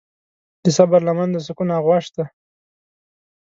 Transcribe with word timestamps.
د 0.63 0.65
صبر 0.77 0.99
لمن 1.07 1.29
د 1.31 1.37
سکون 1.45 1.69
آغوش 1.77 2.05
ده. 2.15 2.25